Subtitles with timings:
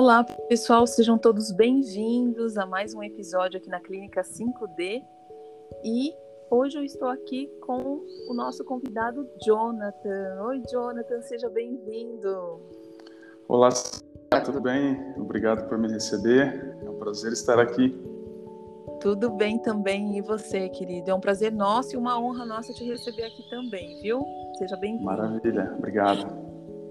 [0.00, 5.04] Olá, pessoal, sejam todos bem-vindos a mais um episódio aqui na Clínica 5D.
[5.84, 6.14] E
[6.50, 10.42] hoje eu estou aqui com o nosso convidado Jonathan.
[10.46, 12.62] Oi, Jonathan, seja bem-vindo.
[13.46, 13.68] Olá,
[14.42, 14.98] tudo bem?
[15.18, 16.74] Obrigado por me receber.
[16.82, 17.94] É um prazer estar aqui.
[19.02, 21.10] Tudo bem também, e você, querido?
[21.10, 24.24] É um prazer nosso e uma honra nossa te receber aqui também, viu?
[24.56, 25.04] Seja bem-vindo.
[25.04, 26.26] Maravilha, obrigado.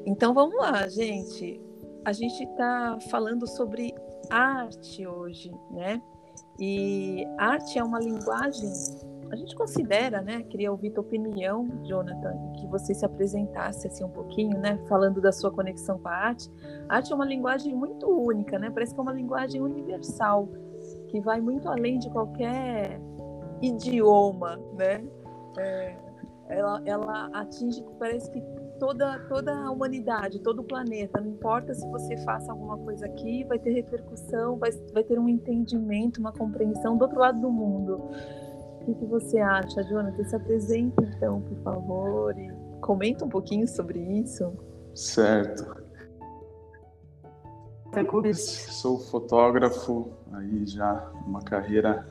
[0.06, 1.69] Então vamos lá, gente.
[2.10, 3.94] A gente está falando sobre
[4.32, 6.02] arte hoje, né?
[6.60, 8.68] E arte é uma linguagem,
[9.32, 10.42] a gente considera, né?
[10.42, 14.80] Queria ouvir tua opinião, Jonathan, que você se apresentasse assim um pouquinho, né?
[14.88, 16.50] Falando da sua conexão com a arte.
[16.90, 18.72] A arte é uma linguagem muito única, né?
[18.72, 20.50] Parece que é uma linguagem universal,
[21.10, 23.00] que vai muito além de qualquer
[23.62, 25.08] idioma, né?
[25.60, 25.96] É,
[26.48, 28.42] ela, ela atinge, parece que
[28.80, 31.20] toda, toda a humanidade, todo o planeta.
[31.20, 35.28] Não importa se você faça alguma coisa aqui, vai ter repercussão, vai, vai ter um
[35.28, 38.02] entendimento, uma compreensão do outro lado do mundo.
[38.82, 40.24] O que, que você acha, Jonathan?
[40.24, 44.52] Se apresenta então, por favor, e comenta um pouquinho sobre isso.
[44.96, 45.90] Certo.
[48.72, 52.08] Sou fotógrafo, aí já uma carreira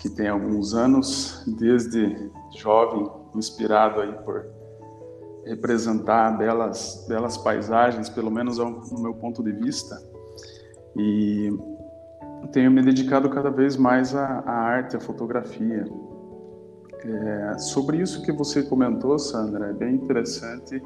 [0.00, 4.55] que tem alguns anos, desde jovem, inspirado aí por
[5.46, 9.96] representar belas, belas paisagens, pelo menos no meu ponto de vista.
[10.96, 11.50] E
[12.52, 15.84] tenho me dedicado cada vez mais à, à arte, à fotografia.
[17.04, 20.82] É, sobre isso que você comentou, Sandra, é bem interessante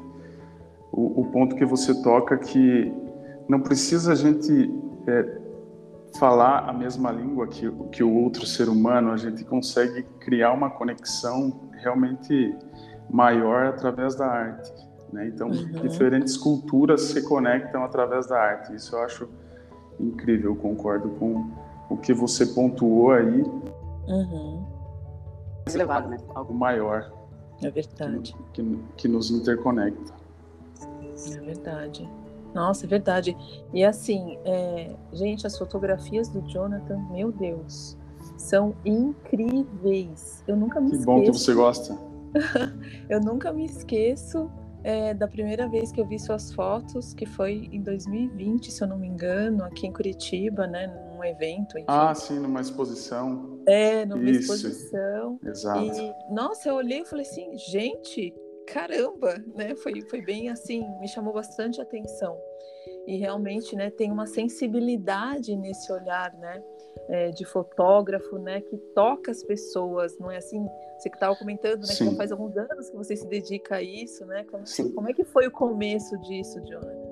[0.91, 2.93] o, o ponto que você toca que
[3.47, 4.71] não precisa a gente
[5.07, 5.41] é,
[6.19, 10.69] falar a mesma língua que, que o outro ser humano, a gente consegue criar uma
[10.69, 12.55] conexão realmente
[13.11, 14.73] maior através da arte.
[15.11, 15.27] Né?
[15.27, 15.81] Então, uhum.
[15.81, 18.73] diferentes culturas se conectam através da arte.
[18.73, 19.29] Isso eu acho
[19.99, 21.51] incrível, concordo com
[21.89, 23.41] o que você pontuou aí.
[24.07, 24.65] Uhum.
[25.71, 26.17] Elevado, né?
[26.33, 27.11] Algo maior.
[27.61, 28.33] É verdade.
[28.53, 30.13] Que, que, que nos interconecta.
[31.35, 32.09] É verdade.
[32.53, 33.37] Nossa, é verdade.
[33.73, 34.95] E assim, é...
[35.13, 37.97] gente, as fotografias do Jonathan, meu Deus,
[38.37, 40.43] são incríveis.
[40.47, 41.19] Eu nunca me que esqueço.
[41.19, 42.11] Que bom que você gosta
[43.11, 44.49] eu nunca me esqueço
[44.83, 48.87] é, da primeira vez que eu vi suas fotos, que foi em 2020, se eu
[48.87, 51.77] não me engano, aqui em Curitiba, né, num evento.
[51.77, 51.85] Enfim.
[51.89, 53.59] Ah, sim, numa exposição.
[53.67, 54.53] É, numa Isso.
[54.53, 55.37] exposição.
[55.45, 55.83] Exato.
[55.83, 58.33] E, nossa, eu olhei e falei assim, gente,
[58.65, 59.75] caramba, né?
[59.75, 62.37] Foi, foi bem assim, me chamou bastante atenção.
[63.05, 66.63] E realmente, né, tem uma sensibilidade nesse olhar, né?
[67.09, 70.65] É, de fotógrafo, né, que toca as pessoas, não é assim?
[70.97, 73.81] Você que estava comentando, né, que já faz alguns anos que você se dedica a
[73.81, 74.45] isso, né?
[74.51, 74.63] Como,
[74.93, 77.11] como é que foi o começo disso, Jonathan?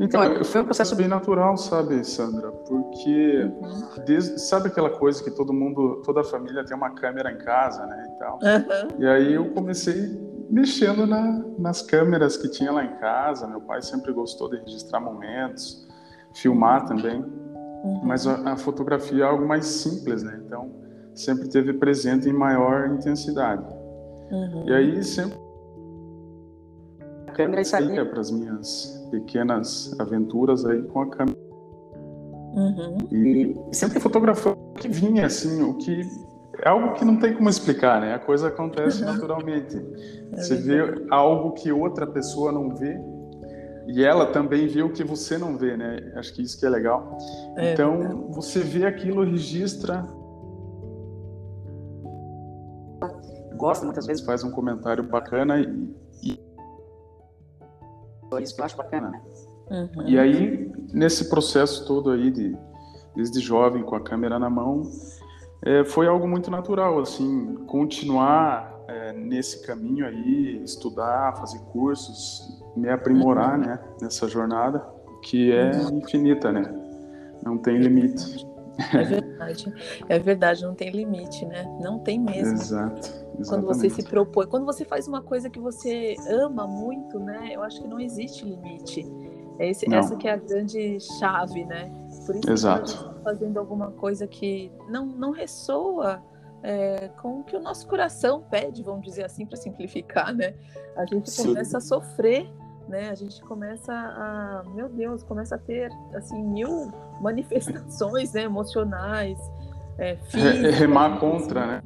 [0.00, 2.50] Então, foi um processo bem natural, sabe, Sandra?
[2.50, 4.04] Porque uhum.
[4.04, 7.86] desde, sabe aquela coisa que todo mundo, toda a família tem uma câmera em casa,
[7.86, 8.38] né, e tal.
[8.42, 9.00] Uhum.
[9.00, 10.18] E aí eu comecei
[10.50, 13.46] mexendo na, nas câmeras que tinha lá em casa.
[13.46, 15.86] Meu pai sempre gostou de registrar momentos,
[16.34, 17.24] filmar também.
[17.82, 18.00] Uhum.
[18.04, 20.40] Mas a, a, fotografia é algo mais simples, né?
[20.46, 20.70] Então,
[21.14, 23.64] sempre teve presente em maior intensidade.
[24.30, 24.64] Uhum.
[24.66, 25.36] E aí sempre
[27.26, 31.38] a câmera saía para as minhas pequenas aventuras aí com a câmera.
[32.54, 32.98] Uhum.
[33.10, 36.02] E sempre fotografou o que vinha, assim, o que
[36.62, 38.14] é algo que não tem como explicar, né?
[38.14, 39.76] A coisa acontece naturalmente.
[40.32, 43.00] É Você vê algo que outra pessoa não vê
[43.86, 46.12] e ela também vê o que você não vê, né?
[46.16, 47.18] Acho que isso que é legal.
[47.56, 48.34] É, então, é.
[48.34, 50.06] você vê aquilo, registra.
[53.56, 55.96] Gosta muitas vezes, faz um comentário bacana e.
[56.22, 56.40] e...
[58.40, 59.22] Isso que eu acho bacana, né?
[59.70, 60.08] Uhum.
[60.08, 62.56] E aí, nesse processo todo aí, de,
[63.14, 64.82] desde jovem, com a câmera na mão,
[65.64, 72.88] é, foi algo muito natural, assim, continuar é, nesse caminho aí, estudar, fazer cursos, me
[72.88, 74.84] aprimorar, né, nessa jornada
[75.22, 76.62] que é infinita, né?
[77.44, 78.46] Não tem limite.
[78.94, 79.74] É verdade,
[80.08, 81.64] é verdade, não tem limite, né?
[81.80, 82.54] Não tem mesmo.
[82.54, 83.00] Exato.
[83.38, 83.48] Exatamente.
[83.48, 87.50] Quando você se propõe, quando você faz uma coisa que você ama muito, né?
[87.52, 89.06] Eu acho que não existe limite.
[89.58, 91.92] É esse, essa que é a grande chave, né?
[92.24, 92.92] Por isso Exato.
[92.92, 96.22] que tá fazendo alguma coisa que não, não ressoa
[96.62, 100.54] é, com o que o nosso coração pede, vamos dizer assim, para simplificar, né?
[100.96, 101.48] A gente Sim.
[101.48, 102.50] começa a sofrer
[102.88, 103.10] né?
[103.10, 106.90] A gente começa a, meu Deus, começa a ter assim mil
[107.20, 109.38] manifestações né, emocionais,
[109.98, 110.74] é, físicas.
[110.74, 111.82] Remar contra, né?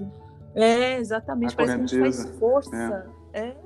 [0.54, 1.54] É, exatamente.
[1.54, 3.06] A Parece que a gente faz força.
[3.32, 3.40] É.
[3.40, 3.56] é.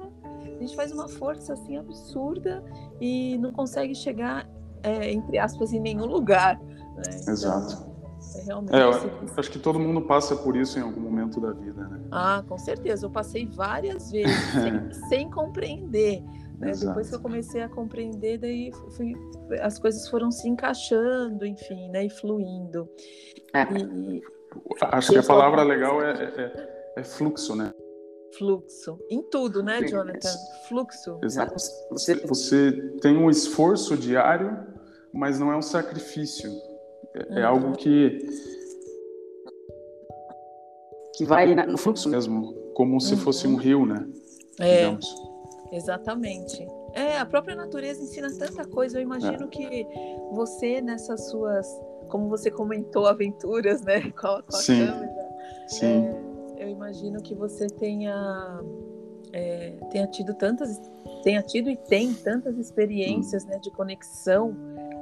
[0.44, 2.62] A gente faz uma força assim absurda
[3.00, 4.46] e não consegue chegar
[4.82, 6.58] é, entre aspas, em nenhum lugar.
[6.58, 7.02] Né?
[7.22, 7.90] Então, Exato.
[8.36, 8.74] É realmente.
[8.74, 8.90] É, eu
[9.36, 12.00] acho que todo mundo passa por isso em algum momento da vida, né?
[12.10, 13.06] Ah, com certeza.
[13.06, 16.22] Eu passei várias vezes sem, sem compreender.
[16.60, 16.72] Né?
[16.78, 19.14] Depois que eu comecei a compreender, daí fui,
[19.60, 22.04] as coisas foram se encaixando, enfim, né?
[22.04, 22.86] E fluindo.
[23.54, 23.62] É.
[23.62, 24.22] E,
[24.82, 27.72] acho que a palavra legal é, é, é, é fluxo, né?
[28.36, 28.98] Fluxo.
[29.08, 30.28] Em tudo, né, Jonathan?
[30.68, 31.18] Fluxo.
[31.24, 31.54] Exato.
[31.90, 34.58] Você, você tem um esforço diário,
[35.14, 36.50] mas não é um sacrifício.
[37.14, 37.48] É, é uhum.
[37.48, 38.18] algo que.
[41.14, 43.00] que vai no fluxo mesmo, como uhum.
[43.00, 44.06] se fosse um rio, né?
[44.58, 44.84] É.
[44.84, 45.29] Digamos.
[45.72, 46.66] Exatamente.
[46.92, 48.98] É, a própria natureza ensina tanta coisa.
[48.98, 49.48] Eu imagino é.
[49.48, 49.86] que
[50.32, 51.66] você, nessas suas.
[52.08, 54.10] Como você comentou, aventuras, né?
[54.10, 54.86] Com a, com a Sim.
[54.86, 55.30] câmera.
[55.68, 56.06] Sim.
[56.06, 58.60] É, eu imagino que você tenha,
[59.32, 60.80] é, tenha tido tantas,
[61.22, 64.54] tenha tido e tem tantas experiências, né, de conexão,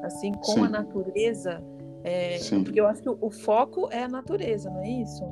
[0.04, 0.64] assim, com Sim.
[0.66, 1.62] a natureza,
[2.04, 5.24] é, porque eu acho que o, o, foco é a natureza, não é isso?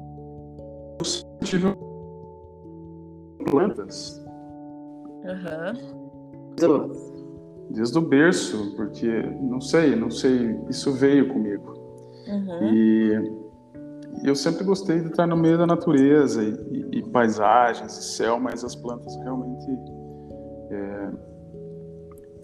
[0.98, 1.68] Eu tive
[3.48, 4.25] plantas.
[5.26, 7.06] Uhum.
[7.70, 11.75] Desde o berço, porque não sei, não sei, isso veio comigo.
[12.28, 12.73] Uhum.
[12.73, 13.46] E
[14.25, 18.38] eu sempre gostei de estar no meio da natureza e, e, e paisagens e céu,
[18.40, 19.67] mas as plantas realmente
[20.70, 21.11] é,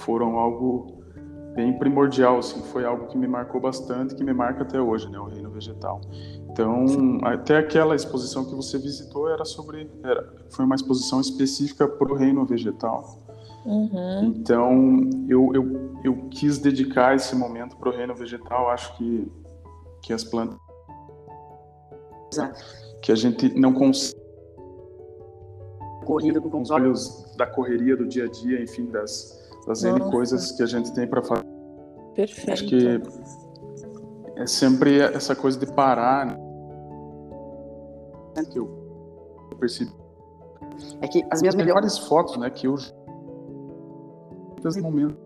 [0.01, 1.03] foram algo
[1.55, 5.19] bem primordial, assim, foi algo que me marcou bastante, que me marca até hoje, né,
[5.19, 6.01] o reino vegetal.
[6.53, 12.13] Então, até aquela exposição que você visitou era sobre, era, foi uma exposição específica para
[12.13, 13.19] o reino vegetal.
[13.65, 14.25] Uhum.
[14.25, 18.69] Então, eu, eu, eu quis dedicar esse momento para o reino vegetal.
[18.69, 19.31] Acho que
[20.03, 20.59] que as plantas
[23.01, 24.21] que a gente não consegue
[26.05, 30.51] corrida com os olhos da correria do dia a dia, enfim, das, das N coisas
[30.53, 31.47] que a gente tem para fazer.
[32.15, 32.51] Perfeito.
[32.51, 33.01] Acho que
[34.37, 36.27] é sempre essa coisa de parar.
[36.27, 36.37] Né?
[38.51, 39.93] Que eu percebi.
[41.01, 42.77] É que as minhas melhores fotos, né, que eu
[44.65, 45.17] nesse momento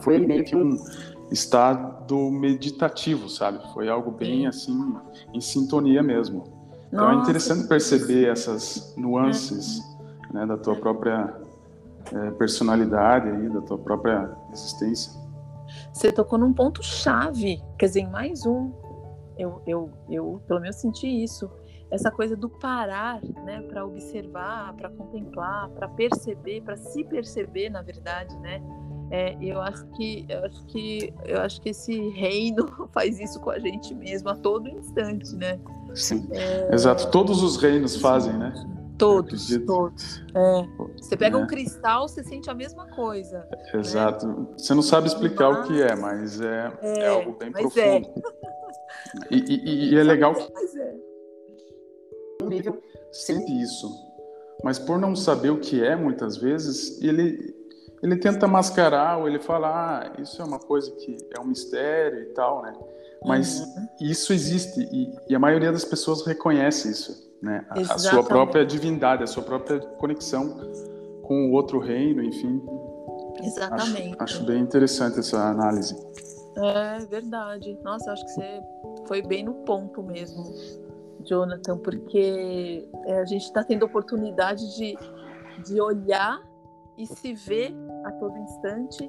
[0.00, 0.76] foi meio que um
[1.30, 3.60] estado meditativo, sabe?
[3.72, 4.96] Foi algo bem assim
[5.32, 6.44] em sintonia mesmo.
[6.88, 9.80] Então é Nossa, é interessante perceber essas nuances
[10.30, 10.34] é.
[10.34, 11.34] né, da tua própria
[12.12, 15.12] é, personalidade aí, da tua própria existência.
[15.92, 18.72] Você tocou num ponto chave, quer dizer, mais um.
[19.38, 21.50] Eu, eu, eu pelo menos senti isso.
[21.90, 27.80] Essa coisa do parar, né, para observar, para contemplar, para perceber, para se perceber, na
[27.80, 28.62] verdade, né?
[29.10, 33.50] É, eu acho que eu acho que eu acho que esse reino faz isso com
[33.50, 35.58] a gente mesmo a todo instante, né?
[35.94, 36.28] Sim.
[36.30, 36.74] É...
[36.74, 37.10] Exato.
[37.10, 38.52] Todos os reinos fazem, né?
[38.98, 40.22] Todos, todos.
[40.34, 40.66] É.
[40.96, 41.46] Você pega um é.
[41.46, 43.38] cristal, você sente a mesma coisa.
[43.50, 43.80] Né?
[43.80, 44.26] Exato.
[44.26, 44.46] Né?
[44.56, 45.64] Você não sabe explicar mas...
[45.64, 48.12] o que é, mas é, é, é algo bem profundo.
[49.30, 50.94] E, e, e, é legal que mas é.
[53.12, 53.88] sente isso,
[54.62, 57.56] mas por não saber o que é, muitas vezes ele
[58.02, 62.20] ele tenta mascarar, ou ele fala, ah, isso é uma coisa que é um mistério
[62.22, 62.72] e tal, né?
[63.24, 63.88] Mas uhum.
[64.00, 67.64] isso existe e, e, a maioria das pessoas reconhece isso, né?
[67.70, 70.56] A, a, sua própria divindade, a sua própria conexão
[71.22, 72.62] com o outro reino, enfim.
[73.42, 74.16] Exatamente.
[74.18, 75.94] Acho, acho bem interessante essa análise.
[76.56, 77.78] É verdade.
[77.84, 78.60] Nossa, acho que você
[79.06, 80.44] foi bem no ponto mesmo,
[81.24, 84.98] Jonathan, porque é, a gente está tendo oportunidade de,
[85.64, 86.40] de olhar
[86.96, 87.72] e se vê
[88.04, 89.08] a todo instante,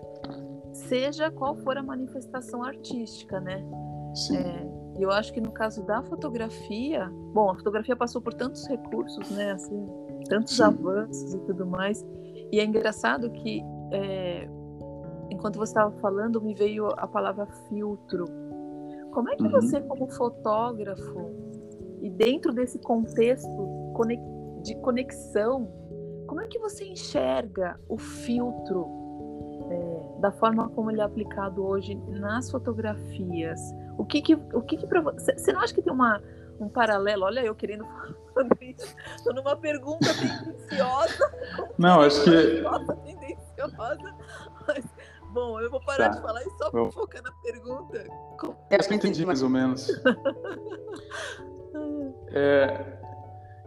[0.72, 3.66] seja qual for a manifestação artística, né?
[4.14, 4.38] Sim.
[4.38, 9.30] É, eu acho que no caso da fotografia, bom, a fotografia passou por tantos recursos,
[9.32, 9.52] né?
[9.52, 9.88] Assim,
[10.28, 10.64] tantos Sim.
[10.64, 12.06] avanços e tudo mais.
[12.52, 14.50] E é engraçado que, é,
[15.30, 18.26] enquanto você estava falando, me veio a palavra filtro.
[19.12, 19.52] Como é que uhum.
[19.52, 21.32] você, como fotógrafo,
[22.02, 23.48] e dentro desse contexto
[24.64, 25.68] de conexão
[26.30, 28.86] como é que você enxerga o filtro
[29.68, 33.60] é, da forma como ele é aplicado hoje nas fotografias?
[34.00, 36.24] O que que, o que, que para você, você não acha que tem uma,
[36.58, 37.26] um paralelo?
[37.26, 37.86] Olha, eu querendo
[38.34, 41.32] falar isso, estou numa pergunta tendenciosa.
[41.78, 42.64] Não, acho que.
[43.04, 44.16] Tendenciosa,
[44.66, 44.86] mas,
[45.34, 46.16] bom, eu vou parar tá.
[46.16, 46.90] de falar e só Bom.
[46.90, 48.06] focar na pergunta.
[48.38, 48.56] Como...
[48.70, 49.90] É, acho que entendi mais ou menos.
[52.32, 52.98] é,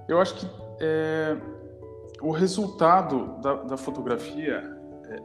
[0.09, 0.47] eu acho que
[0.81, 1.37] é,
[2.23, 4.63] o resultado da, da fotografia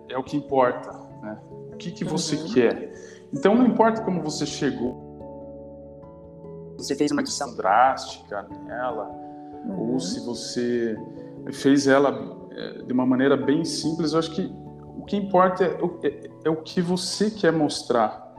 [0.10, 1.40] é, é, o que importa, né?
[1.72, 2.54] O que, que você uhum.
[2.54, 3.17] quer.
[3.34, 5.08] Então, não importa como você chegou,
[6.78, 9.10] você fez uma edição drástica nela,
[9.66, 9.94] uhum.
[9.94, 10.98] ou se você
[11.52, 14.52] fez ela é, de uma maneira bem simples, eu acho que
[14.98, 18.34] o que importa é, é, é, o que você quer mostrar,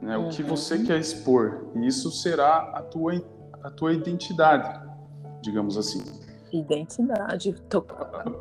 [0.00, 0.16] né?
[0.16, 0.86] o que você uhum.
[0.86, 1.66] quer expor.
[1.74, 3.22] E isso será a tua,
[3.62, 4.80] a tua identidade,
[5.42, 6.02] digamos assim.
[6.52, 7.54] Identidade.
[7.68, 7.84] Tô...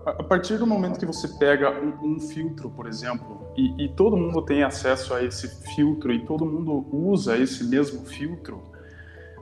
[0.06, 3.90] A, a, partir do momento que você pega um, um filtro, por exemplo, e, e,
[3.90, 8.64] todo mundo tem acesso a esse filtro e todo mundo usa esse mesmo filtro,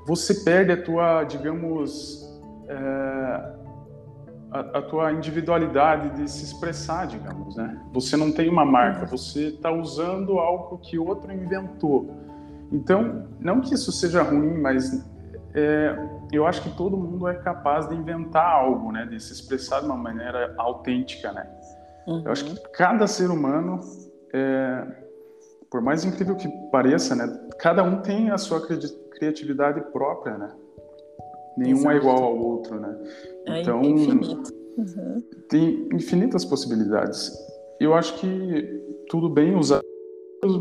[0.06, 2.26] você perde a tua, digamos,
[2.68, 3.58] é,
[4.52, 7.82] a, a, tua individualidade de se expressar, digamos, né?
[7.94, 9.18] Você não tem uma marca, uhum.
[9.18, 12.10] você está usando algo que outro inventou.
[12.72, 15.06] Então, não que isso seja ruim, mas
[15.58, 15.98] é,
[16.32, 19.08] eu acho que todo mundo é capaz de inventar algo, né?
[19.08, 21.50] De se expressar de uma maneira autêntica, né?
[22.06, 22.22] Uhum.
[22.24, 22.72] Eu acho que uhum.
[22.74, 23.80] cada ser humano,
[24.32, 24.86] é,
[25.72, 27.28] por mais incrível que pareça, né?
[27.58, 28.62] Cada um tem a sua
[29.18, 30.52] criatividade própria, né?
[31.58, 31.92] Nenhum Exato.
[31.92, 32.96] é igual ao outro, né?
[33.48, 34.56] É então, infinito.
[34.78, 35.24] Uhum.
[35.50, 37.32] tem infinitas possibilidades.
[37.80, 39.82] Eu acho que tudo bem usar,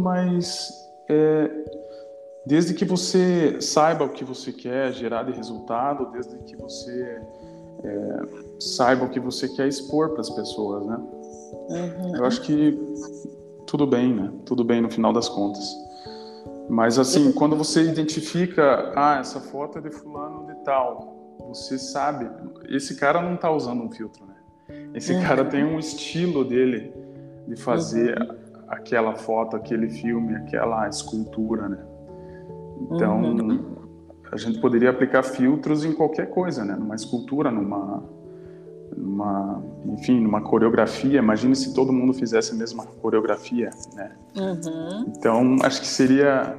[0.00, 0.70] mas
[1.10, 1.50] é,
[2.46, 7.20] desde que você saiba o que você quer gerar de resultado, desde que você
[7.82, 8.20] é,
[8.60, 10.96] saiba o que você quer expor para as pessoas, né?
[11.68, 12.16] Uhum.
[12.16, 12.78] Eu acho que
[13.66, 14.32] tudo bem, né?
[14.44, 15.74] Tudo bem no final das contas.
[16.68, 22.28] Mas assim, quando você identifica, ah, essa foto é de fulano de tal, você sabe,
[22.68, 24.34] esse cara não está usando um filtro, né?
[24.94, 25.22] Esse uhum.
[25.22, 26.92] cara tem um estilo dele
[27.46, 28.36] de fazer uhum.
[28.68, 31.95] aquela foto, aquele filme, aquela escultura, né?
[32.90, 33.76] Então, uhum.
[34.30, 36.76] a gente poderia aplicar filtros em qualquer coisa, né?
[36.76, 38.02] Numa escultura, numa,
[38.96, 41.18] numa, enfim, numa coreografia.
[41.18, 44.12] Imagine se todo mundo fizesse a mesma coreografia, né?
[44.36, 45.12] Uhum.
[45.16, 46.56] Então, acho que seria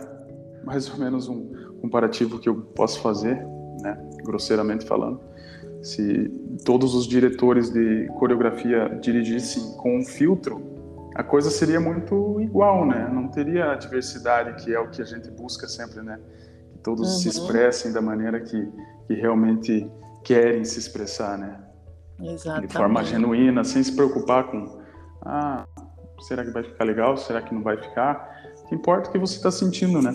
[0.63, 1.49] mais ou menos um
[1.81, 3.35] comparativo que eu posso fazer,
[3.81, 3.97] né?
[4.23, 5.19] Grosseiramente falando.
[5.81, 6.29] Se
[6.65, 10.76] todos os diretores de coreografia dirigissem com um filtro,
[11.17, 13.09] a coisa seria muito igual, né?
[13.11, 16.19] Não teria a diversidade que é o que a gente busca sempre, né?
[16.71, 17.17] Que todos uhum.
[17.17, 18.71] se expressem da maneira que,
[19.07, 19.89] que realmente
[20.23, 21.59] querem se expressar, né?
[22.21, 22.67] Exatamente.
[22.67, 24.79] De forma genuína, sem se preocupar com,
[25.23, 25.65] ah,
[26.21, 27.17] será que vai ficar legal?
[27.17, 28.53] Será que não vai ficar?
[28.63, 30.13] O que importa é o que você está sentindo, né?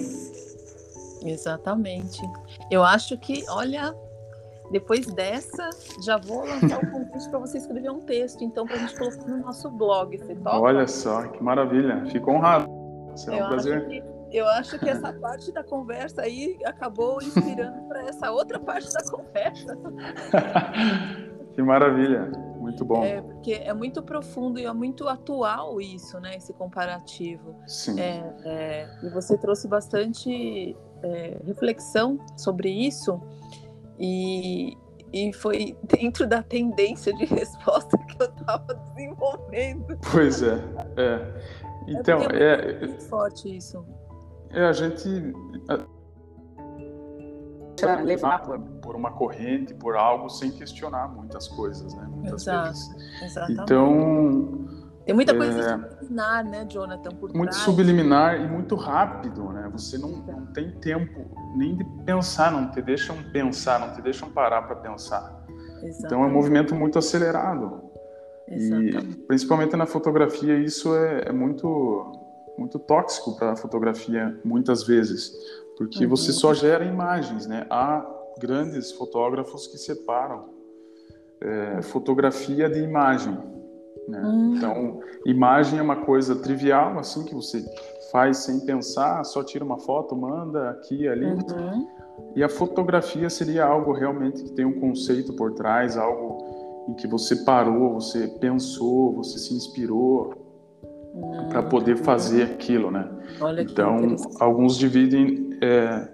[1.25, 2.23] Exatamente.
[2.71, 3.93] Eu acho que, olha,
[4.73, 5.69] depois dessa,
[6.03, 9.27] já vou lançar o convite para você escrever um texto, então, para a gente colocar
[9.29, 10.17] no nosso blog.
[10.17, 10.59] Você topa?
[10.59, 12.05] Olha só, que maravilha.
[12.07, 12.67] Fico honrado.
[13.15, 13.87] Será eu um prazer.
[13.87, 14.03] Que,
[14.33, 19.05] eu acho que essa parte da conversa aí acabou inspirando para essa outra parte da
[19.05, 19.79] conversa.
[21.53, 22.33] que maravilha.
[22.59, 23.05] Muito bom.
[23.05, 26.37] É, porque é muito profundo e é muito atual isso, né?
[26.37, 27.55] Esse comparativo.
[27.67, 28.01] Sim.
[28.01, 33.21] É, é, e você trouxe bastante é, reflexão sobre isso.
[33.99, 34.77] E,
[35.13, 39.99] e foi dentro da tendência de resposta que eu estava desenvolvendo.
[40.11, 40.59] Pois é,
[40.97, 41.63] é.
[41.89, 43.85] Então, é, é muito forte isso.
[44.51, 45.33] É, a gente
[48.05, 52.07] levar por, por, uma corrente, por algo, sem questionar muitas coisas, né?
[52.09, 53.23] Muitas Exato, vezes.
[53.23, 53.63] Exatamente.
[53.63, 57.11] Então, tem muita coisa é, subliminar, né, Jonathan?
[57.11, 57.65] Por muito trás.
[57.65, 59.69] subliminar e muito rápido, né?
[59.73, 64.31] Você não, não tem tempo nem de pensar, não te deixam pensar, não te deixam
[64.31, 65.45] parar para pensar.
[65.49, 66.05] Exatamente.
[66.05, 67.83] Então é um movimento muito acelerado.
[68.49, 68.97] Exatamente.
[68.97, 72.19] E principalmente na fotografia isso é, é muito
[72.59, 75.33] muito tóxico para a fotografia muitas vezes,
[75.77, 76.11] porque uhum.
[76.11, 77.67] você só gera imagens, né?
[77.71, 78.07] Há
[78.39, 80.51] grandes fotógrafos que separam
[81.41, 83.37] é, fotografia de imagem.
[84.09, 84.21] Né?
[84.25, 84.55] Hum.
[84.57, 87.65] Então, imagem é uma coisa trivial, assim, que você
[88.11, 91.27] faz sem pensar, só tira uma foto, manda aqui ali.
[91.27, 91.89] Uhum.
[92.37, 97.07] E a fotografia seria algo realmente que tem um conceito por trás, algo em que
[97.07, 100.35] você parou, você pensou, você se inspirou
[101.15, 101.49] uhum.
[101.49, 103.09] para poder fazer aquilo, né?
[103.41, 106.09] Olha então, alguns dividem é,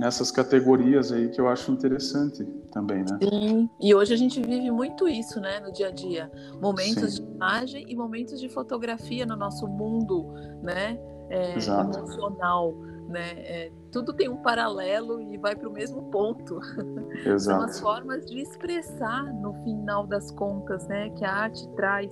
[0.00, 2.42] nessas categorias aí que eu acho interessante
[2.72, 3.18] também, né?
[3.22, 6.32] Sim, e hoje a gente vive muito isso, né, no dia a dia.
[6.58, 7.26] Momentos Sim.
[7.26, 12.74] de imagem e momentos de fotografia no nosso mundo, né, é, emocional,
[13.08, 13.32] né?
[13.40, 16.58] É, tudo tem um paralelo e vai para o mesmo ponto.
[17.26, 17.40] Exato.
[17.40, 22.10] São as formas de expressar, no final das contas, né, que a arte traz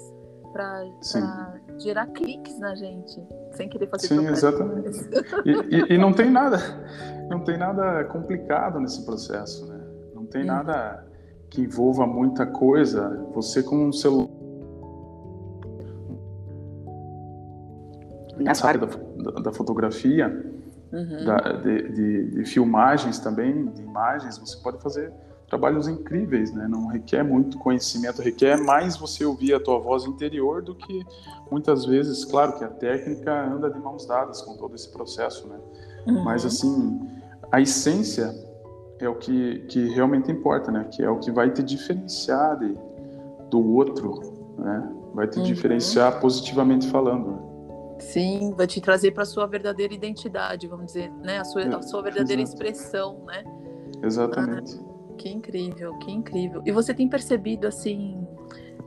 [0.52, 3.21] para gerar cliques na gente,
[3.58, 4.98] sem querer fazer Sim, exatamente.
[5.44, 6.58] E, e, e, não tem nada,
[7.28, 9.80] não tem nada complicado nesse processo, né?
[10.14, 10.48] Não tem Sim.
[10.48, 11.04] nada
[11.50, 13.26] que envolva muita coisa.
[13.34, 14.30] Você com um celular
[18.62, 20.28] área da, da, da fotografia,
[20.92, 21.24] uhum.
[21.24, 25.12] da, de, de, de, filmagens também, de imagens, você pode fazer
[25.48, 26.68] trabalhos incríveis, né?
[26.68, 31.04] Não requer muito conhecimento, requer mais você ouvir a tua voz interior do que
[31.50, 35.58] muitas vezes, claro que a técnica anda de mãos dadas com todo esse processo, né?
[36.06, 36.22] Uhum.
[36.22, 37.00] Mas assim,
[37.50, 38.34] a essência
[38.98, 40.84] é o que, que realmente importa, né?
[40.92, 42.76] Que é o que vai te diferenciar de,
[43.50, 44.92] do outro, né?
[45.14, 45.44] Vai te uhum.
[45.44, 47.30] diferenciar positivamente falando.
[47.30, 47.38] Né?
[48.00, 51.38] Sim, vai te trazer para sua verdadeira identidade, vamos dizer, né?
[51.38, 52.62] A sua, a sua verdadeira Exato.
[52.62, 53.44] expressão, né?
[54.02, 54.78] Exatamente.
[54.78, 54.88] Ah,
[55.18, 56.62] que incrível, que incrível.
[56.64, 58.26] E você tem percebido assim,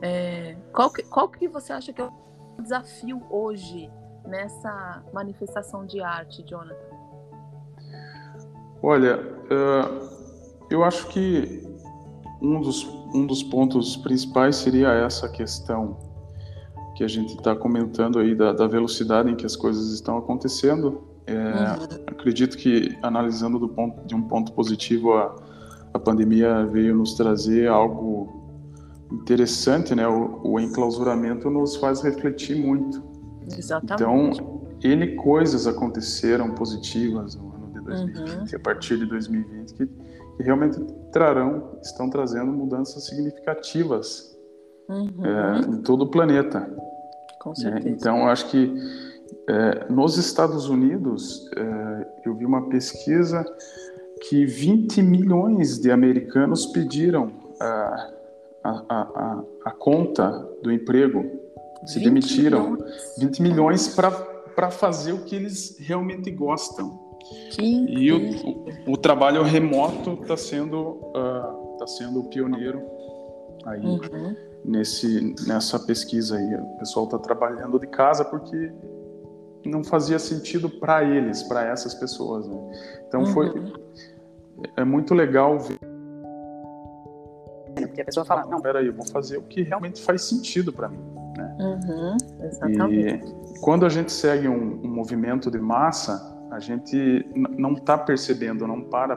[0.02, 3.90] é, qual, que, qual que você acha que é o desafio hoje
[4.26, 6.76] nessa manifestação de arte, Jonathan?
[8.82, 10.10] Olha, uh,
[10.70, 11.62] eu acho que
[12.42, 12.84] um dos,
[13.14, 16.00] um dos pontos principais seria essa questão
[16.96, 21.04] que a gente está comentando aí da, da, velocidade em que as coisas estão acontecendo.
[21.28, 22.04] É, uhum.
[22.08, 25.36] Acredito que analisando do ponto, de um ponto positivo a,
[25.94, 28.42] a pandemia veio nos trazer algo
[29.12, 30.08] interessante, né?
[30.08, 33.04] O, o enclausuramento nos faz refletir muito.
[33.58, 34.40] Exatamente.
[34.40, 38.46] Então, N coisas aconteceram positivas no ano de 2020, uhum.
[38.54, 40.80] a partir de 2020, que, que, realmente
[41.12, 44.36] trarão, estão trazendo mudanças significativas
[44.90, 45.26] uhum.
[45.26, 46.72] é, em todo o planeta.
[47.42, 47.88] Com certeza.
[47.88, 48.74] É, então, acho que
[49.50, 53.46] é, nos Estados Unidos, é, eu vi uma pesquisa
[54.22, 58.12] que 20 milhões de americanos pediram a,
[58.64, 60.30] a, a, a conta
[60.62, 61.26] do emprego,
[61.86, 62.72] se 20 demitiram.
[62.72, 63.16] Milhões.
[63.18, 67.00] 20 milhões para fazer o que eles realmente gostam.
[67.52, 72.82] Que e o, o, trabalho remoto está sendo, uh, tá sendo o pioneiro
[73.66, 73.86] aí.
[73.86, 76.56] Uhum nesse, nessa pesquisa aí.
[76.56, 78.72] O pessoal está trabalhando de casa porque
[79.66, 82.48] não fazia sentido para eles, para essas pessoas.
[82.48, 82.58] Né?
[83.08, 83.28] Então uhum.
[83.28, 83.74] foi
[84.76, 85.80] é muito legal ver.
[87.76, 90.90] Porque a pessoa fala, não, peraí, eu vou fazer o que realmente faz sentido para
[90.90, 91.00] mim.
[91.38, 91.58] Né?
[91.60, 93.26] Uhum, exatamente.
[93.56, 98.68] E quando a gente segue um, um movimento de massa, a gente não está percebendo,
[98.68, 99.16] não para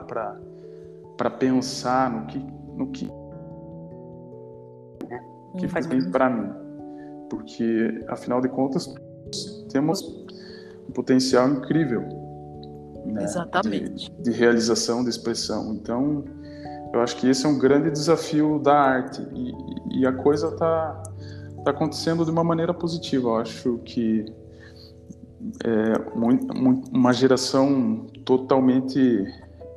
[1.17, 3.09] para pensar no que, no que
[5.57, 6.51] que faz bem para mim.
[7.29, 8.93] Porque, afinal de contas,
[9.71, 10.01] temos
[10.87, 12.03] um potencial incrível
[13.11, 14.11] né, Exatamente.
[14.11, 15.73] De, de, realização, de expressão.
[15.73, 16.23] Então,
[16.93, 19.21] eu acho que esse é um grande desafio da arte.
[19.33, 21.03] E, e a coisa está
[21.63, 23.29] tá acontecendo de uma maneira positiva.
[23.29, 24.25] Eu acho que
[25.63, 29.25] é muito, muito, uma geração totalmente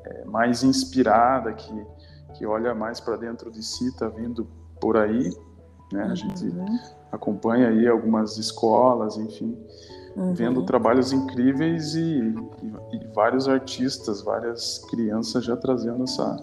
[0.05, 1.87] é, mais inspirada, que,
[2.35, 4.49] que olha mais para dentro de si, está vindo
[4.81, 5.31] por aí
[5.93, 6.03] né?
[6.05, 6.79] A gente uhum.
[7.11, 9.57] acompanha aí algumas escolas, enfim,
[10.17, 10.35] uhum.
[10.35, 16.37] vendo trabalhos incríveis e, e, e, vários artistas, várias crianças já trazendo essa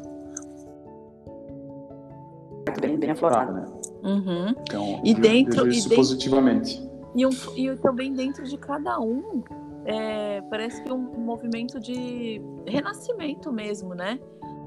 [2.80, 3.66] bem, bem aflorada, né?
[4.04, 4.50] Uhum.
[4.62, 6.90] Então, e dentro e dentro, positivamente.
[7.16, 9.44] E, um, e também dentro de cada um
[9.86, 14.20] é, parece que um, um movimento de renascimento mesmo, né?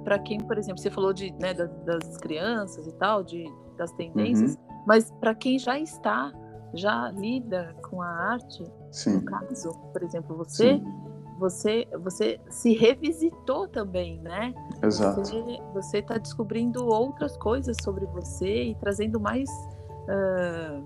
[0.05, 3.45] Para quem, por exemplo, você falou de, né, das, das crianças e tal, de,
[3.77, 4.55] das tendências.
[4.55, 4.83] Uhum.
[4.87, 6.33] Mas para quem já está,
[6.75, 9.17] já lida com a arte, Sim.
[9.17, 10.81] no caso, por exemplo, você,
[11.39, 14.55] você, você se revisitou também, né?
[14.83, 15.23] Exato.
[15.75, 20.85] Você está descobrindo outras coisas sobre você e trazendo mais uh,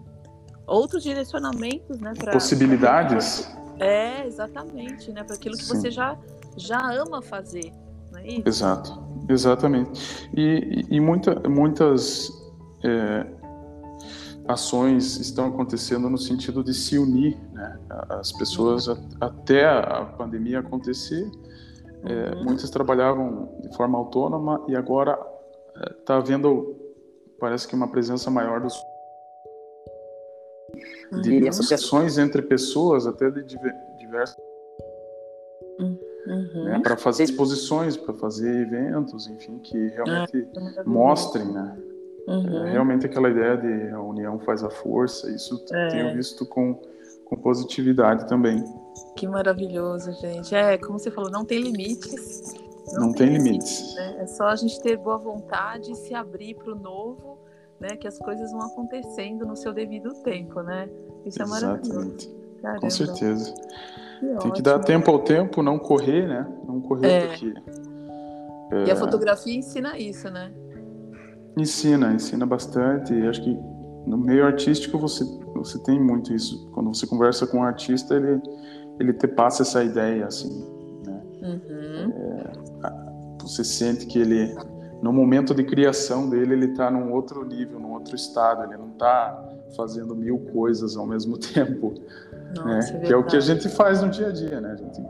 [0.66, 2.12] outros direcionamentos, né?
[2.16, 3.51] Pra, Possibilidades.
[3.77, 3.87] Pra...
[3.87, 5.25] É, exatamente, né?
[5.25, 5.77] Para aquilo que Sim.
[5.77, 6.16] você já
[6.57, 7.73] já ama fazer.
[8.12, 8.42] Não é isso?
[8.47, 10.29] Exato, exatamente.
[10.37, 12.31] E, e muita, muitas
[12.85, 13.27] é,
[14.46, 17.78] ações estão acontecendo no sentido de se unir, né?
[18.09, 18.88] As pessoas
[19.20, 21.31] até a pandemia acontecer,
[22.05, 22.44] é, uhum.
[22.44, 25.18] muitas trabalhavam de forma autônoma e agora
[25.98, 26.76] está é, havendo,
[27.38, 28.74] parece que uma presença maior dos
[31.22, 31.48] de uhum.
[31.48, 33.44] associações entre pessoas, até de
[33.98, 34.37] diversas
[35.78, 36.64] uhum.
[36.64, 41.76] né, para fazer exposições, para fazer eventos, enfim, que realmente ah, mostrem, né?
[42.26, 42.66] Uhum.
[42.66, 45.88] É, realmente aquela ideia de a união faz a força, isso é.
[45.88, 46.80] tenho visto com,
[47.24, 48.62] com positividade também.
[49.16, 50.54] Que maravilhoso, gente.
[50.54, 52.54] É, como você falou, não tem limites.
[52.92, 53.80] Não, não tem, tem, limites.
[53.80, 54.16] limites né?
[54.20, 57.38] É só a gente ter boa vontade e se abrir para o novo,
[57.80, 57.96] né?
[57.96, 60.88] Que as coisas vão acontecendo no seu devido tempo, né?
[61.24, 61.90] Isso Exatamente.
[61.90, 62.42] é maravilhoso.
[62.62, 62.80] Caramba.
[62.80, 63.52] Com certeza.
[63.52, 64.52] Que tem ótimo.
[64.52, 66.46] que dar tempo ao tempo, não correr, né?
[66.66, 67.26] Não correr é.
[67.26, 67.54] porque.
[68.72, 68.85] É...
[68.85, 70.52] E a fotografia ensina isso, né?
[71.56, 73.14] Ensina, ensina bastante.
[73.26, 73.58] Acho que
[74.06, 76.68] no meio artístico você você tem muito isso.
[76.72, 78.40] Quando você conversa com um artista, ele
[78.98, 80.64] ele te passa essa ideia assim,
[81.06, 81.22] né?
[81.42, 82.12] Uhum.
[82.14, 84.54] É, você sente que ele
[85.02, 88.92] no momento de criação dele, ele está num outro nível, num outro estado, ele não
[88.92, 91.94] está fazendo mil coisas ao mesmo tempo,
[92.54, 93.00] Nossa, né?
[93.02, 94.72] É que é o que a gente faz no dia a dia, né?
[94.72, 95.02] A gente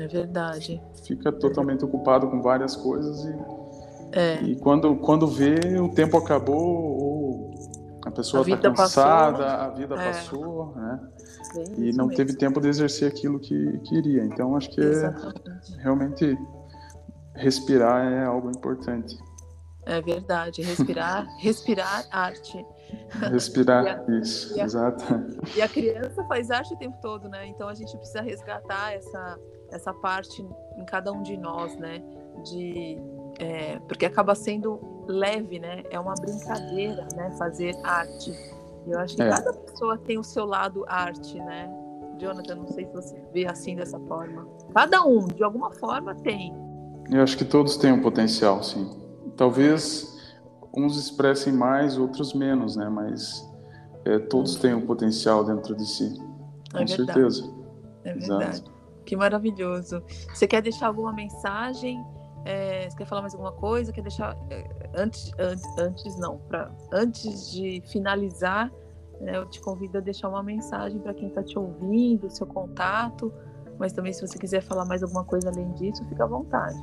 [0.00, 0.82] é verdade.
[1.04, 3.36] Fica totalmente ocupado com várias coisas e,
[4.12, 4.42] é.
[4.42, 7.50] e quando, quando vê, o tempo acabou ou
[8.04, 10.06] a pessoa está cansada, passou, a vida é.
[10.06, 11.00] passou, né?
[11.76, 12.16] e não mesmo.
[12.16, 14.24] teve tempo de exercer aquilo que queria.
[14.24, 15.12] Então, acho que é,
[15.78, 16.36] realmente
[17.34, 19.18] respirar é algo importante.
[19.84, 22.64] É verdade, respirar, respirar arte.
[23.30, 25.04] Respirar, a, isso, e a, exato.
[25.56, 27.46] E a criança faz arte o tempo todo, né?
[27.46, 29.38] Então a gente precisa resgatar essa,
[29.70, 30.42] essa parte
[30.76, 32.02] em cada um de nós, né?
[32.44, 32.98] De,
[33.40, 35.82] é, porque acaba sendo leve, né?
[35.90, 37.30] É uma brincadeira, né?
[37.38, 38.32] Fazer arte.
[38.86, 39.30] Eu acho que é.
[39.30, 41.68] cada pessoa tem o seu lado arte, né?
[42.18, 44.46] Jonathan, não sei se você vê assim dessa forma.
[44.74, 46.54] Cada um, de alguma forma, tem.
[47.10, 48.90] Eu acho que todos têm um potencial, sim.
[49.36, 50.18] Talvez
[50.76, 52.88] uns expressem mais, outros menos, né?
[52.90, 53.48] Mas
[54.04, 56.14] é, todos têm um potencial dentro de si.
[56.74, 57.50] É com certeza.
[58.04, 58.44] É verdade.
[58.44, 58.72] Exato.
[59.06, 60.02] Que maravilhoso.
[60.32, 62.04] Você quer deixar alguma mensagem?
[62.44, 63.92] É, você quer falar mais alguma coisa?
[63.92, 68.70] Quer deixar é, antes, antes, antes não, para antes de finalizar,
[69.20, 73.32] né, eu te convido a deixar uma mensagem para quem está te ouvindo, seu contato.
[73.78, 76.78] Mas também se você quiser falar mais alguma coisa além disso, fica à vontade.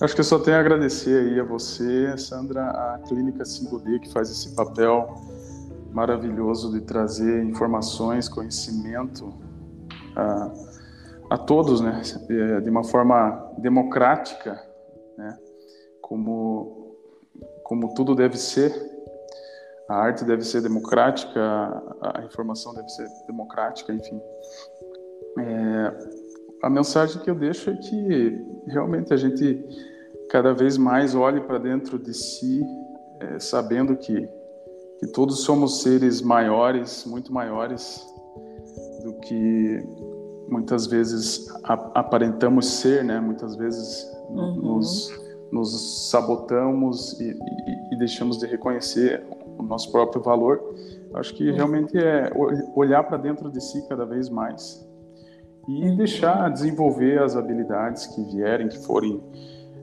[0.00, 4.12] Acho que eu só tenho a agradecer aí a você, Sandra, a Clínica 5D que
[4.12, 5.14] faz esse papel
[5.92, 9.34] maravilhoso de trazer informações, conhecimento
[10.14, 10.52] a,
[11.30, 14.62] a todos, né, é, de uma forma democrática,
[15.16, 15.38] né,
[16.00, 16.78] como
[17.68, 18.72] como tudo deve ser.
[19.88, 21.40] A arte deve ser democrática,
[22.00, 24.20] a informação deve ser democrática, enfim.
[25.38, 25.92] É,
[26.62, 29.64] a mensagem que eu deixo é que realmente a gente
[30.30, 32.62] cada vez mais olhe para dentro de si,
[33.20, 34.28] é, sabendo que,
[34.98, 38.06] que todos somos seres maiores, muito maiores
[39.04, 39.82] do que
[40.48, 43.20] muitas vezes aparentamos ser, né?
[43.20, 44.54] Muitas vezes uhum.
[44.54, 45.10] nos,
[45.52, 49.24] nos sabotamos e, e, e, deixamos de reconhecer
[49.58, 50.62] o nosso próprio valor.
[51.14, 51.56] Acho que uhum.
[51.56, 52.30] realmente é
[52.74, 54.86] olhar para dentro de si cada vez mais
[55.68, 59.22] e deixar desenvolver as habilidades que vierem, que forem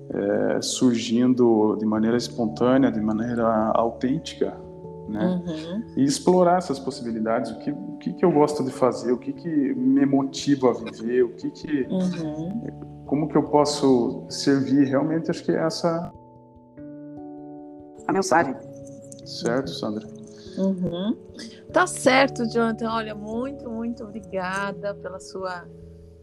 [0.10, 4.58] é, surgindo de maneira espontânea, de maneira autêntica,
[5.08, 5.42] né?
[5.46, 5.84] Uhum.
[5.98, 9.34] E explorar essas possibilidades, o que, o que, que eu gosto de fazer, o que,
[9.34, 13.04] que me motiva a viver, o que que, uhum.
[13.06, 16.12] como que eu posso servir, realmente acho que é essa
[18.08, 18.56] a mensagem.
[19.26, 20.08] Certo, Sandra?
[20.58, 21.16] Uhum.
[21.74, 22.90] Tá certo, Jonathan.
[22.90, 25.66] Olha, muito, muito obrigada pela sua,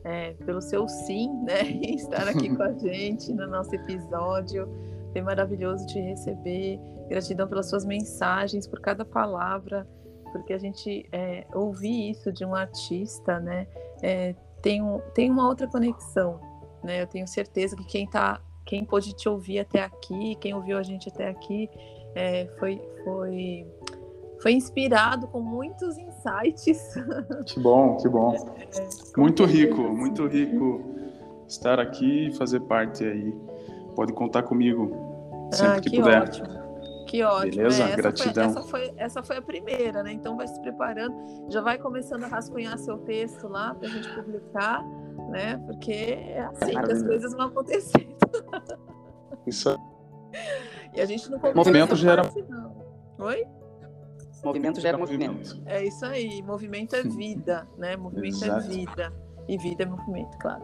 [0.05, 4.69] é, pelo seu sim, né, em estar aqui com a gente no nosso episódio.
[5.13, 6.81] Foi maravilhoso te receber.
[7.13, 9.87] Gratidão pelas suas mensagens, por cada palavra,
[10.33, 13.67] porque a gente é, ouvir isso de um artista, né,
[14.03, 16.41] é, tem, um, tem uma outra conexão,
[16.83, 17.03] né?
[17.03, 20.83] Eu tenho certeza que quem tá, quem pôde te ouvir até aqui, quem ouviu a
[20.83, 21.69] gente até aqui,
[22.15, 23.67] é, foi, foi
[24.41, 26.95] foi inspirado com muitos insights.
[27.47, 28.35] Que bom, que bom.
[28.35, 30.83] É, muito rico, muito rico
[31.47, 33.33] estar aqui e fazer parte aí.
[33.95, 34.91] Pode contar comigo
[35.53, 36.23] sempre ah, que, que puder.
[36.23, 36.62] Ótimo.
[37.13, 37.57] Que ótimo.
[37.57, 38.51] Beleza, é, gratidão.
[38.55, 40.13] Foi, essa, foi, essa foi a primeira, né?
[40.13, 41.15] Então vai se preparando,
[41.51, 44.83] já vai começando a rascunhar seu texto lá para a gente publicar,
[45.29, 45.59] né?
[45.67, 48.17] Porque é assim que as coisas vão acontecendo.
[49.47, 49.79] Isso.
[50.95, 52.23] E a gente não movimento gera.
[52.23, 52.75] Parte, não.
[53.19, 53.45] Oi?
[54.43, 55.63] Movimento gera movimento.
[55.67, 57.95] É isso aí, movimento é vida, né?
[57.95, 58.65] Movimento é Exato.
[58.65, 59.13] é vida.
[59.49, 60.63] E vida é movimento, claro.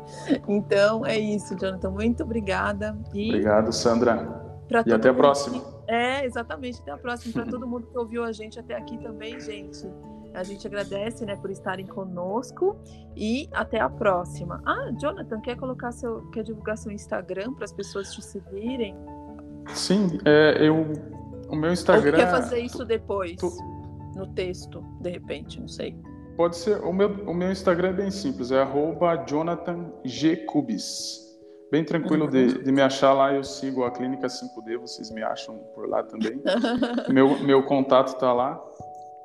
[0.48, 1.90] Então é isso, Jonathan.
[1.90, 2.98] Muito obrigada.
[3.12, 3.28] E...
[3.28, 4.42] Obrigado, Sandra.
[4.86, 5.77] E até a próxima.
[5.88, 7.32] É, exatamente, até a próxima.
[7.32, 9.88] Para todo mundo que ouviu a gente até aqui também, gente.
[10.34, 12.76] A gente agradece, né, por estarem conosco
[13.16, 14.62] e até a próxima.
[14.66, 18.94] Ah, Jonathan, quer colocar seu, quer divulgar seu Instagram para as pessoas te seguirem?
[19.68, 20.92] Sim, é, eu
[21.48, 22.12] o meu Instagram.
[22.12, 23.36] Ou quer fazer isso depois?
[23.36, 23.50] Tu...
[24.14, 25.96] No texto, de repente, não sei.
[26.36, 26.80] Pode ser.
[26.82, 28.66] O meu, o meu Instagram é bem simples, é
[29.26, 31.27] JonathanGCubis.
[31.70, 35.58] Bem tranquilo de, de, me achar lá, eu sigo a Clínica 5D, vocês me acham
[35.74, 36.40] por lá também.
[37.12, 38.62] meu, meu contato está lá.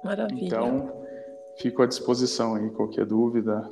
[0.03, 0.45] Maravilha.
[0.47, 0.91] Então,
[1.57, 3.69] fico à disposição aí, qualquer dúvida,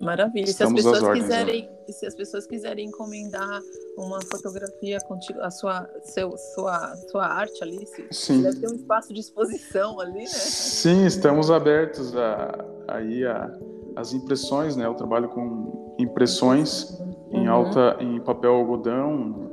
[0.00, 0.46] Maravilha.
[0.46, 1.92] se as pessoas ordens, quiserem, né?
[1.92, 3.60] se as pessoas quiserem encomendar
[3.98, 8.42] uma fotografia contigo, a sua, seu, sua, sua arte ali, Sim.
[8.42, 10.26] deve ter um espaço de exposição ali, né?
[10.26, 13.54] Sim, estamos abertos a, aí a,
[13.94, 14.86] as impressões, né?
[14.86, 17.09] Eu trabalho com impressões uhum.
[17.30, 19.50] Em alta, em papel algodão.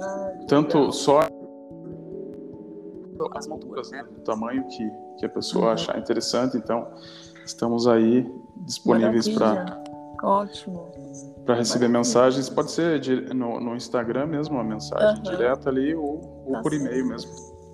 [0.00, 1.20] Ah, tanto só
[3.34, 4.04] as monturas, né?
[4.16, 5.72] O tamanho que, que a pessoa uhum.
[5.72, 6.56] achar interessante.
[6.56, 6.86] Então,
[7.44, 9.82] estamos aí disponíveis para.
[10.22, 10.90] Ótimo.
[11.44, 11.88] Para receber Maravilha.
[11.88, 13.00] mensagens, pode ser
[13.34, 15.22] no, no Instagram mesmo, uma mensagem uhum.
[15.22, 17.30] direta ali, ou, ou tá por e-mail mesmo.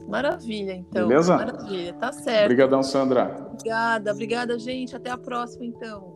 [0.07, 1.09] Maravilha, então.
[1.09, 1.37] Beleza?
[1.37, 2.45] Maravilha, tá certo.
[2.45, 3.49] Obrigadão, Sandra.
[3.51, 4.95] Obrigada, obrigada, gente.
[4.95, 6.14] Até a próxima, então.